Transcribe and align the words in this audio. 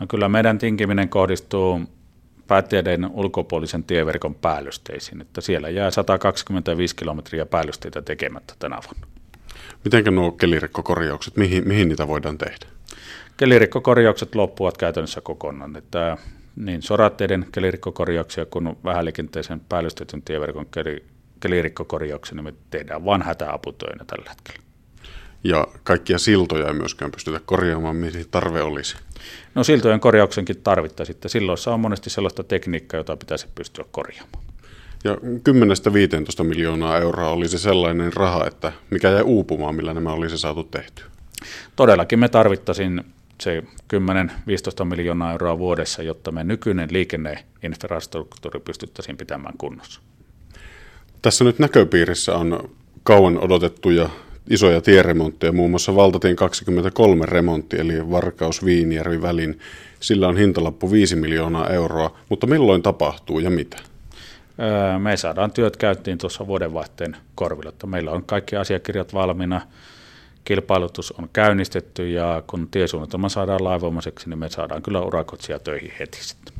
No 0.00 0.06
kyllä 0.06 0.28
meidän 0.28 0.58
tinkiminen 0.58 1.08
kohdistuu 1.08 1.80
päätteiden 2.46 3.10
ulkopuolisen 3.12 3.84
tieverkon 3.84 4.34
päällysteisiin, 4.34 5.20
että 5.20 5.40
siellä 5.40 5.68
jää 5.68 5.90
125 5.90 6.96
kilometriä 6.96 7.46
päällysteitä 7.46 8.02
tekemättä 8.02 8.54
tänä 8.58 8.78
vuonna. 8.84 9.06
Miten 9.84 10.14
nuo 10.14 10.32
kelirikkokorjaukset, 10.32 11.36
mihin, 11.36 11.68
mihin 11.68 11.88
niitä 11.88 12.08
voidaan 12.08 12.38
tehdä? 12.38 12.66
Kelirikkokorjaukset 13.36 14.34
loppuvat 14.34 14.78
käytännössä 14.78 15.20
kokonaan, 15.20 15.76
että 15.76 16.16
niin 16.56 16.82
soratteiden 16.82 17.46
kelirikkokorjauksia 17.52 18.46
kuin 18.46 18.76
vähäliikenteisen 18.84 19.60
päällystetyn 19.60 20.22
tieverkon 20.22 20.66
kelirikkokorjauksia, 21.40 22.34
niin 22.34 22.44
me 22.44 22.54
tehdään 22.70 23.04
vain 23.04 23.22
hätäaputöinä 23.22 24.04
tällä 24.04 24.30
hetkellä. 24.30 24.62
Ja 25.44 25.66
kaikkia 25.82 26.18
siltoja 26.18 26.68
ei 26.68 26.74
myöskään 26.74 27.10
pystytä 27.10 27.40
korjaamaan, 27.46 27.96
mihin 27.96 28.24
tarve 28.30 28.62
olisi. 28.62 28.96
No 29.54 29.64
siltojen 29.64 30.00
korjauksenkin 30.00 30.62
tarvittaisiin. 30.62 31.18
Silloin 31.26 31.58
on 31.66 31.80
monesti 31.80 32.10
sellaista 32.10 32.44
tekniikkaa, 32.44 33.00
jota 33.00 33.16
pitäisi 33.16 33.46
pystyä 33.54 33.84
korjaamaan. 33.90 34.44
Ja 35.04 35.14
10-15 35.14 36.44
miljoonaa 36.44 36.98
euroa 36.98 37.30
olisi 37.30 37.58
sellainen 37.58 38.12
raha, 38.12 38.46
että 38.46 38.72
mikä 38.90 39.10
jäi 39.10 39.22
uupumaan, 39.22 39.74
millä 39.74 39.94
nämä 39.94 40.12
olisi 40.12 40.38
saatu 40.38 40.64
tehty. 40.64 41.02
Todellakin 41.76 42.18
me 42.18 42.28
tarvittaisiin 42.28 43.04
se 43.40 43.62
10-15 44.82 44.84
miljoonaa 44.84 45.32
euroa 45.32 45.58
vuodessa, 45.58 46.02
jotta 46.02 46.32
me 46.32 46.44
nykyinen 46.44 46.88
liikenneinfrastruktuuri 46.92 48.60
pystyttäisiin 48.60 49.16
pitämään 49.16 49.54
kunnossa. 49.58 50.00
Tässä 51.22 51.44
nyt 51.44 51.58
näköpiirissä 51.58 52.34
on 52.34 52.70
kauan 53.02 53.38
odotettuja 53.38 54.08
isoja 54.50 54.80
tieremontteja, 54.80 55.52
muun 55.52 55.70
muassa 55.70 55.96
Valtatien 55.96 56.36
23 56.36 57.26
remontti, 57.26 57.80
eli 57.80 58.10
Varkaus-Viinijärvi 58.10 59.22
välin. 59.22 59.58
Sillä 60.00 60.28
on 60.28 60.36
hintalappu 60.36 60.90
5 60.90 61.16
miljoonaa 61.16 61.68
euroa, 61.68 62.16
mutta 62.28 62.46
milloin 62.46 62.82
tapahtuu 62.82 63.38
ja 63.38 63.50
mitä? 63.50 63.76
Me 64.98 65.16
saadaan 65.16 65.52
työt 65.52 65.76
käyttiin 65.76 66.18
tuossa 66.18 66.46
vuodenvaihteen 66.46 67.16
korvilla. 67.34 67.72
Meillä 67.86 68.10
on 68.10 68.24
kaikki 68.24 68.56
asiakirjat 68.56 69.14
valmiina, 69.14 69.60
kilpailutus 70.44 71.12
on 71.12 71.28
käynnistetty 71.32 72.10
ja 72.10 72.42
kun 72.46 72.68
tiesuunnitelma 72.70 73.28
saadaan 73.28 73.64
laivomaiseksi, 73.64 74.28
niin 74.28 74.38
me 74.38 74.48
saadaan 74.48 74.82
kyllä 74.82 75.00
urakoitsija 75.00 75.58
töihin 75.58 75.92
heti 75.98 76.18
sitten. 76.20 76.54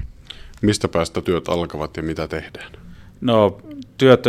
Mistä 0.63 0.89
päästä 0.89 1.21
työt 1.21 1.49
alkavat 1.49 1.97
ja 1.97 2.03
mitä 2.03 2.29
tehdään? 2.29 2.86
No 3.21 3.61
työt 3.99 4.25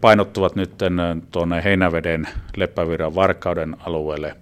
painottuvat 0.00 0.56
nyt 0.56 0.70
tuonne 1.30 1.64
Heinäveden, 1.64 2.28
Leppäviran, 2.56 3.14
Varkauden 3.14 3.76
alueelle. 3.80 4.36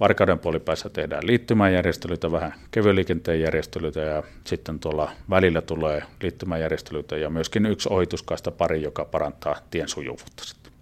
Varkauden 0.00 0.38
puolipäässä 0.38 0.88
tehdään 0.88 1.26
liittymäjärjestelyitä, 1.26 2.32
vähän 2.32 2.54
kevyliikenteen 2.70 3.40
järjestelyitä 3.40 4.00
ja 4.00 4.22
sitten 4.44 4.78
tuolla 4.78 5.10
välillä 5.30 5.62
tulee 5.62 6.02
liittymäjärjestelyitä 6.22 7.16
ja 7.16 7.30
myöskin 7.30 7.66
yksi 7.66 7.88
ohituskaista 7.92 8.50
pari, 8.50 8.82
joka 8.82 9.04
parantaa 9.04 9.56
tien 9.70 9.88
sujuvuutta 9.88 10.44
sitten. 10.44 10.72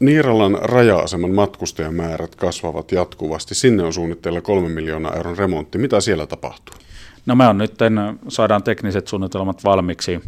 Niiralan 0.00 0.58
raja-aseman 0.62 1.30
matkustajamäärät 1.30 2.34
kasvavat 2.34 2.92
jatkuvasti. 2.92 3.54
Sinne 3.54 3.82
on 3.82 3.92
suunnitteilla 3.92 4.40
kolme 4.40 4.68
miljoonaa 4.68 5.14
euron 5.16 5.38
remontti. 5.38 5.78
Mitä 5.78 6.00
siellä 6.00 6.26
tapahtuu? 6.26 6.74
No 7.26 7.34
me 7.34 7.48
on 7.48 7.58
nyt, 7.58 7.74
saadaan 8.28 8.62
tekniset 8.62 9.08
suunnitelmat 9.08 9.64
valmiiksi. 9.64 10.20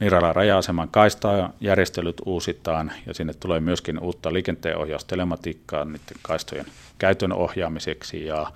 Niiralan 0.00 0.36
raja-aseman 0.36 0.88
kaistaa 0.88 1.52
järjestelyt 1.60 2.16
uusitaan 2.26 2.92
ja 3.06 3.14
sinne 3.14 3.34
tulee 3.34 3.60
myöskin 3.60 3.98
uutta 3.98 4.32
liikenteenohjaustelematiikkaa 4.32 5.84
niiden 5.84 6.16
kaistojen 6.22 6.66
käytön 6.98 7.32
ohjaamiseksi 7.32 8.26
ja 8.26 8.52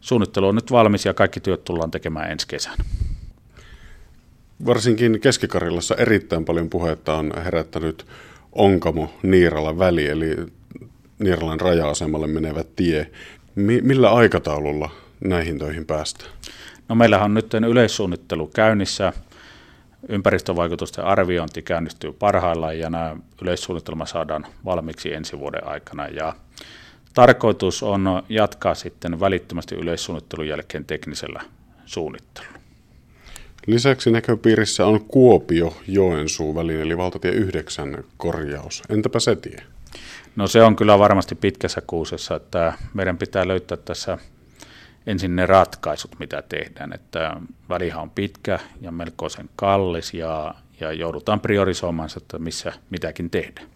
suunnittelu 0.00 0.48
on 0.48 0.54
nyt 0.54 0.70
valmis 0.70 1.04
ja 1.04 1.14
kaikki 1.14 1.40
työt 1.40 1.64
tullaan 1.64 1.90
tekemään 1.90 2.30
ensi 2.30 2.48
kesänä. 2.48 2.76
Varsinkin 4.66 5.20
Keskikarjalassa 5.20 5.94
erittäin 5.94 6.44
paljon 6.44 6.70
puhetta 6.70 7.14
on 7.14 7.32
herättänyt 7.44 8.06
Onkamo-Niirala 8.52 9.78
väli, 9.78 10.06
eli 10.06 10.36
Niiralan 11.18 11.60
raja-asemalle 11.60 12.26
menevä 12.26 12.64
tie. 12.76 13.10
Mi- 13.54 13.80
millä 13.80 14.10
aikataululla 14.10 14.90
näihin 15.24 15.58
töihin 15.58 15.86
päästään? 15.86 16.30
No 16.88 16.94
meillähän 16.94 17.24
on 17.24 17.34
nyt 17.34 17.54
yleissuunnittelu 17.54 18.46
käynnissä. 18.46 19.12
Ympäristövaikutusten 20.08 21.04
arviointi 21.04 21.62
käynnistyy 21.62 22.12
parhaillaan 22.12 22.78
ja 22.78 22.90
nämä 22.90 23.16
yleissuunnitelma 23.42 24.06
saadaan 24.06 24.46
valmiiksi 24.64 25.12
ensi 25.12 25.38
vuoden 25.38 25.66
aikana. 25.66 26.08
Ja 26.08 26.32
tarkoitus 27.14 27.82
on 27.82 28.22
jatkaa 28.28 28.74
sitten 28.74 29.20
välittömästi 29.20 29.74
yleissuunnittelun 29.74 30.48
jälkeen 30.48 30.84
teknisellä 30.84 31.42
suunnittelulla. 31.84 32.58
Lisäksi 33.66 34.10
näköpiirissä 34.10 34.86
on 34.86 35.00
Kuopio-Joensuu 35.00 36.54
välin, 36.54 36.80
eli 36.80 36.96
valtatie 36.96 37.30
9 37.30 38.04
korjaus. 38.16 38.82
Entäpä 38.88 39.20
se 39.20 39.36
tie? 39.36 39.62
No 40.36 40.46
se 40.46 40.62
on 40.62 40.76
kyllä 40.76 40.98
varmasti 40.98 41.34
pitkässä 41.34 41.82
kuusessa, 41.86 42.36
että 42.36 42.72
meidän 42.94 43.18
pitää 43.18 43.48
löytää 43.48 43.76
tässä 43.76 44.18
ensin 45.06 45.36
ne 45.36 45.46
ratkaisut, 45.46 46.18
mitä 46.18 46.42
tehdään. 46.48 46.92
Että 46.92 47.36
välihan 47.68 48.02
on 48.02 48.10
pitkä 48.10 48.58
ja 48.80 48.92
melkoisen 48.92 49.50
kallis 49.56 50.14
ja, 50.14 50.54
ja 50.80 50.92
joudutaan 50.92 51.40
priorisoimaan, 51.40 52.08
että 52.16 52.38
missä 52.38 52.72
mitäkin 52.90 53.30
tehdään. 53.30 53.66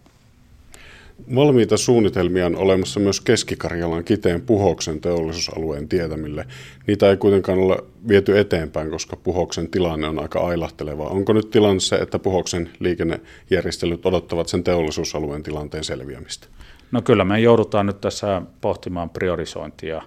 Valmiita 1.35 1.77
suunnitelmia 1.77 2.45
on 2.45 2.55
olemassa 2.55 2.99
myös 2.99 3.21
Keski-Karjalan 3.21 4.03
Kiteen 4.03 4.41
Puhoksen 4.41 5.01
teollisuusalueen 5.01 5.87
tietämille. 5.87 6.45
Niitä 6.87 7.09
ei 7.09 7.17
kuitenkaan 7.17 7.59
ole 7.59 7.77
viety 8.07 8.39
eteenpäin, 8.39 8.89
koska 8.89 9.15
Puhoksen 9.15 9.67
tilanne 9.67 10.07
on 10.07 10.19
aika 10.19 10.39
ailahteleva. 10.39 11.07
Onko 11.07 11.33
nyt 11.33 11.49
tilanne 11.49 11.79
se, 11.79 11.95
että 11.95 12.19
Puhoksen 12.19 12.69
liikennejärjestelyt 12.79 14.05
odottavat 14.05 14.47
sen 14.47 14.63
teollisuusalueen 14.63 15.43
tilanteen 15.43 15.83
selviämistä? 15.83 16.47
No 16.91 17.01
kyllä 17.01 17.25
me 17.25 17.39
joudutaan 17.39 17.85
nyt 17.85 18.01
tässä 18.01 18.41
pohtimaan 18.61 19.09
priorisointia 19.09 20.01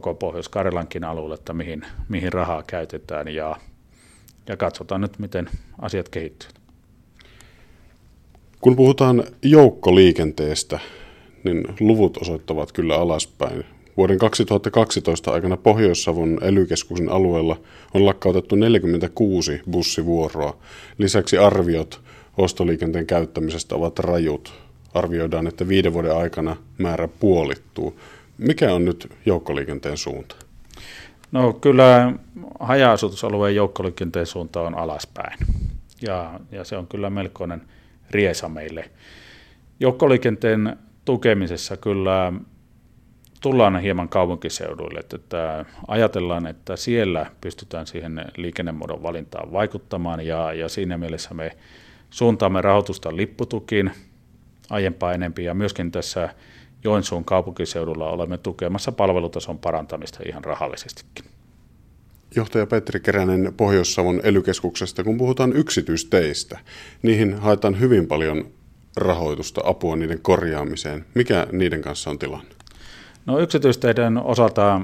koko 0.00 0.14
Pohjois-Karjalankin 0.14 1.04
alueelle, 1.04 1.34
että 1.34 1.52
mihin, 1.52 1.82
mihin 2.08 2.32
rahaa 2.32 2.62
käytetään 2.66 3.28
ja, 3.28 3.56
ja 4.48 4.56
katsotaan 4.56 5.00
nyt, 5.00 5.18
miten 5.18 5.48
asiat 5.78 6.08
kehittyvät. 6.08 6.54
Kun 8.60 8.76
puhutaan 8.76 9.24
joukkoliikenteestä, 9.42 10.80
niin 11.44 11.64
luvut 11.80 12.16
osoittavat 12.16 12.72
kyllä 12.72 12.96
alaspäin. 12.96 13.64
Vuoden 13.96 14.18
2012 14.18 15.32
aikana 15.32 15.56
Pohjois-Savon 15.56 16.38
ely 16.42 16.66
alueella 17.10 17.60
on 17.94 18.06
lakkautettu 18.06 18.56
46 18.56 19.60
bussivuoroa. 19.70 20.56
Lisäksi 20.98 21.38
arviot 21.38 22.00
ostoliikenteen 22.38 23.06
käyttämisestä 23.06 23.74
ovat 23.74 23.98
rajut. 23.98 24.52
Arvioidaan, 24.94 25.46
että 25.46 25.68
viiden 25.68 25.92
vuoden 25.92 26.16
aikana 26.16 26.56
määrä 26.78 27.08
puolittuu. 27.08 28.00
Mikä 28.38 28.74
on 28.74 28.84
nyt 28.84 29.12
joukkoliikenteen 29.26 29.96
suunta? 29.96 30.36
No 31.32 31.52
kyllä 31.52 32.12
haja-asutusalueen 32.60 33.54
joukkoliikenteen 33.54 34.26
suunta 34.26 34.60
on 34.60 34.74
alaspäin. 34.74 35.38
Ja, 36.02 36.40
ja 36.52 36.64
se 36.64 36.76
on 36.76 36.86
kyllä 36.86 37.10
melkoinen– 37.10 37.62
riesa 38.10 38.48
meille. 38.48 38.90
Joukkoliikenteen 39.80 40.76
tukemisessa 41.04 41.76
kyllä 41.76 42.32
tullaan 43.40 43.80
hieman 43.80 44.08
kaupunkiseuduille, 44.08 45.00
että 45.14 45.64
ajatellaan, 45.88 46.46
että 46.46 46.76
siellä 46.76 47.26
pystytään 47.40 47.86
siihen 47.86 48.24
liikennemuodon 48.36 49.02
valintaan 49.02 49.52
vaikuttamaan 49.52 50.26
ja, 50.26 50.52
ja 50.52 50.68
siinä 50.68 50.98
mielessä 50.98 51.34
me 51.34 51.56
suuntaamme 52.10 52.62
rahoitusta 52.62 53.16
lipputukiin 53.16 53.90
aiempaa 54.70 55.12
enempi 55.12 55.44
ja 55.44 55.54
myöskin 55.54 55.92
tässä 55.92 56.28
Joensuun 56.86 57.24
kaupunkiseudulla 57.24 58.10
olemme 58.10 58.38
tukemassa 58.38 58.92
palvelutason 58.92 59.58
parantamista 59.58 60.18
ihan 60.28 60.44
rahallisestikin. 60.44 61.24
Johtaja 62.36 62.66
Petri 62.66 63.00
Keränen 63.00 63.54
Pohjois-Savon 63.56 64.20
ely 64.24 64.42
kun 65.04 65.18
puhutaan 65.18 65.52
yksityisteistä, 65.52 66.58
niihin 67.02 67.34
haetaan 67.38 67.80
hyvin 67.80 68.06
paljon 68.06 68.44
rahoitusta, 68.96 69.60
apua 69.64 69.96
niiden 69.96 70.20
korjaamiseen. 70.22 71.04
Mikä 71.14 71.46
niiden 71.52 71.82
kanssa 71.82 72.10
on 72.10 72.18
tilanne? 72.18 72.50
No 73.26 73.38
yksityisteiden 73.38 74.18
osalta 74.18 74.80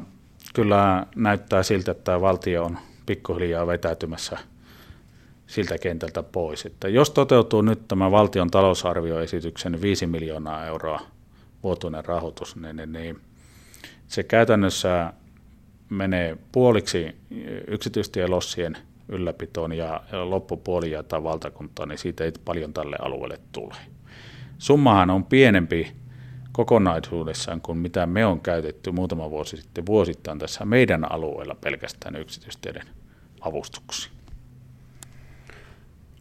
kyllä 0.55 1.07
näyttää 1.17 1.63
siltä, 1.63 1.91
että 1.91 2.21
valtio 2.21 2.65
on 2.65 2.79
pikkuhiljaa 3.07 3.67
vetäytymässä 3.67 4.39
siltä 5.47 5.79
kentältä 5.79 6.23
pois. 6.23 6.67
Että 6.67 6.89
jos 6.89 7.11
toteutuu 7.11 7.63
nyt 7.63 7.89
tämä 7.89 8.11
valtion 8.11 8.51
talousarvioesityksen 8.51 9.83
5 9.83 10.07
miljoonaa 10.07 10.67
euroa 10.67 11.01
vuotuinen 11.63 12.05
rahoitus, 12.05 12.57
niin, 12.57 12.77
niin, 12.77 12.93
niin 12.93 13.21
se 14.09 14.23
käytännössä 14.23 15.13
menee 15.89 16.37
puoliksi 16.53 17.17
yksityistielossien 17.67 18.77
ylläpitoon 19.09 19.73
ja 19.73 20.01
loppupuoli 20.25 20.91
jätetään 20.91 21.25
valtakuntaan, 21.25 21.89
niin 21.89 21.99
siitä 21.99 22.25
ei 22.25 22.33
paljon 22.45 22.73
tälle 22.73 22.97
alueelle 23.01 23.41
tule. 23.53 23.75
Summahan 24.59 25.11
on 25.11 25.25
pienempi 25.25 25.93
kokonaisuudessaan 26.53 27.61
kuin 27.61 27.79
mitä 27.79 28.07
me 28.07 28.27
on 28.27 28.41
käytetty 28.41 28.91
muutama 28.91 29.31
vuosi 29.31 29.57
sitten 29.57 29.87
vuosittain 29.87 30.39
tässä 30.39 30.65
meidän 30.65 31.13
alueella 31.13 31.55
pelkästään 31.55 32.17
yksityisteiden 32.17 32.87
avustuksi. 33.41 34.11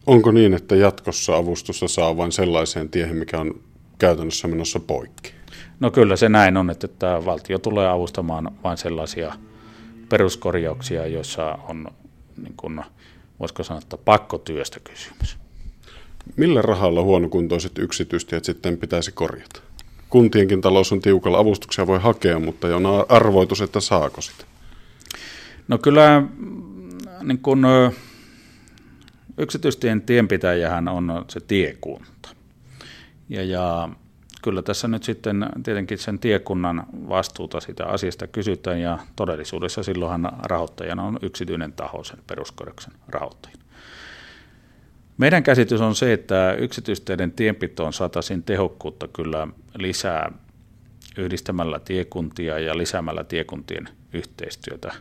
Onko 0.06 0.30
niin, 0.30 0.54
että 0.54 0.76
jatkossa 0.76 1.36
avustusta 1.36 1.88
saa 1.88 2.16
vain 2.16 2.32
sellaiseen 2.32 2.88
tiehen, 2.88 3.16
mikä 3.16 3.40
on 3.40 3.60
käytännössä 4.02 4.48
menossa 4.48 4.80
poikki? 4.80 5.34
No 5.80 5.90
kyllä 5.90 6.16
se 6.16 6.28
näin 6.28 6.56
on, 6.56 6.70
että 6.70 6.88
tämä 6.88 7.24
valtio 7.24 7.58
tulee 7.58 7.88
avustamaan 7.88 8.50
vain 8.64 8.78
sellaisia 8.78 9.34
peruskorjauksia, 10.08 11.06
joissa 11.06 11.58
on, 11.68 11.88
niin 12.42 12.54
kuin, 12.56 12.80
voisiko 13.40 13.62
sanoa, 13.62 13.82
että 13.82 13.96
pakkotyöstä 13.96 14.80
kysymys. 14.80 15.36
Millä 16.36 16.62
rahalla 16.62 17.02
huonokuntoiset 17.02 17.78
yksityistiet 17.78 18.44
sitten 18.44 18.76
pitäisi 18.76 19.12
korjata? 19.12 19.60
Kuntienkin 20.08 20.60
talous 20.60 20.92
on 20.92 21.00
tiukalla, 21.00 21.38
avustuksia 21.38 21.86
voi 21.86 21.98
hakea, 22.00 22.38
mutta 22.38 22.76
on 22.76 22.84
arvoitus, 23.08 23.60
että 23.60 23.80
saako 23.80 24.20
sitä? 24.20 24.44
No 25.68 25.78
kyllä 25.78 26.22
niin 27.22 27.38
kun, 27.38 27.66
yksityistien 29.38 30.02
tienpitäjähän 30.02 30.88
on 30.88 31.24
se 31.28 31.40
tiekunta. 31.40 32.21
Ja, 33.32 33.42
ja 33.42 33.88
kyllä 34.42 34.62
tässä 34.62 34.88
nyt 34.88 35.02
sitten 35.02 35.46
tietenkin 35.62 35.98
sen 35.98 36.18
tiekunnan 36.18 36.86
vastuuta 37.08 37.60
sitä 37.60 37.86
asiasta 37.86 38.26
kysytään 38.26 38.80
ja 38.80 38.98
todellisuudessa 39.16 39.82
silloinhan 39.82 40.32
rahoittajana 40.42 41.02
on 41.02 41.18
yksityinen 41.22 41.72
taho 41.72 42.04
sen 42.04 42.18
peruskorjauksen 42.26 42.92
rahoittajana. 43.08 43.62
Meidän 45.18 45.42
käsitys 45.42 45.80
on 45.80 45.94
se, 45.94 46.12
että 46.12 46.52
yksityisteiden 46.58 47.32
tienpitoon 47.32 47.92
saataisiin 47.92 48.42
tehokkuutta 48.42 49.08
kyllä 49.08 49.48
lisää 49.78 50.32
yhdistämällä 51.18 51.78
tiekuntia 51.78 52.58
ja 52.58 52.78
lisäämällä 52.78 53.24
tiekuntien 53.24 53.88
yhteistyötä. 54.12 54.94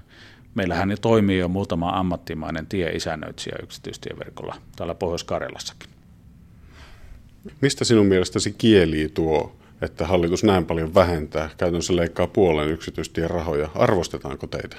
Meillähän 0.55 0.87
ne 0.87 0.97
toimii 0.97 1.37
jo 1.37 1.47
muutama 1.47 1.89
ammattimainen 1.89 2.67
tieisännöitsijä 2.67 3.55
yksityistieverkolla 3.63 4.55
täällä 4.75 4.95
Pohjois-Karjalassakin. 4.95 5.90
Mistä 7.61 7.85
sinun 7.85 8.05
mielestäsi 8.05 8.55
kieli 8.57 9.11
tuo, 9.13 9.55
että 9.81 10.07
hallitus 10.07 10.43
näin 10.43 10.65
paljon 10.65 10.95
vähentää, 10.95 11.49
käytännössä 11.57 11.95
leikkaa 11.95 12.27
puolen 12.27 12.69
yksityistien 12.69 13.29
rahoja? 13.29 13.69
Arvostetaanko 13.75 14.47
teitä? 14.47 14.77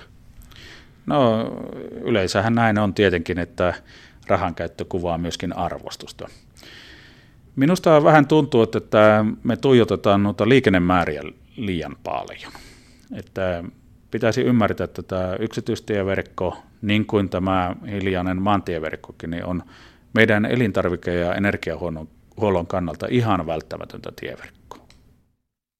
No 1.07 1.51
yleensähän 2.01 2.55
näin 2.55 2.79
on 2.79 2.95
tietenkin, 2.95 3.39
että 3.39 3.75
rahan 4.27 4.55
käyttö 4.55 4.85
kuvaa 4.89 5.19
myöskin 5.19 5.57
arvostusta. 5.57 6.29
Minusta 7.57 8.05
vähän 8.05 8.27
tuntuu, 8.27 8.63
että 8.63 9.25
me 9.43 9.57
tuijotetaan 9.57 10.23
noita 10.23 10.49
liikennemääriä 10.49 11.23
liian 11.57 11.97
paljon. 12.05 12.53
Että 13.15 13.65
pitäisi 14.11 14.43
ymmärtää, 14.43 14.85
että 14.85 15.03
tämä 15.03 15.37
yksityistieverkko, 15.39 16.63
niin 16.83 17.07
kuin 17.07 17.29
tämä 17.29 17.77
hiljainen 17.91 18.43
maantieverkkokin, 18.43 19.31
niin 19.31 19.45
on 19.45 19.63
meidän 20.15 20.45
elintarvike- 20.45 21.11
ja 21.11 21.35
energiahuollon 21.35 22.09
kannalta 22.67 23.07
ihan 23.11 23.47
välttämätöntä 23.47 24.13
tieverkkoa. 24.21 24.82